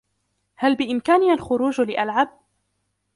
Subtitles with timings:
[0.55, 2.29] هل بإمكاني الخروج لألعب؟